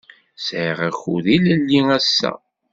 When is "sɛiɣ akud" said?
0.45-1.25